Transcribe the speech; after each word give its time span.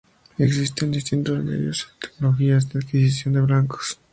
Existen 0.39 0.89
distintos 0.89 1.43
medios 1.43 1.87
y 1.95 2.07
tecnologías 2.07 2.67
de 2.69 2.79
adquisición 2.79 3.35
de 3.35 3.41
blancos. 3.41 3.99